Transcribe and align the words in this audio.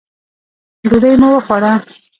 ډوډۍ 0.89 1.13
مو 1.21 1.29
وخوړه. 1.33 1.73